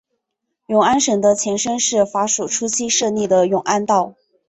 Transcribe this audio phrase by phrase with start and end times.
[0.65, 4.15] 永安省的前身是法属初期设立的永安道。